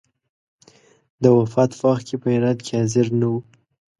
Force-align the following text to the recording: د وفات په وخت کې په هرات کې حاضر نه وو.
د 1.21 1.23
وفات 1.37 1.71
په 1.79 1.83
وخت 1.89 2.03
کې 2.09 2.15
په 2.21 2.27
هرات 2.35 2.59
کې 2.65 2.73
حاضر 2.79 3.05
نه 3.19 3.27
وو. 3.31 3.39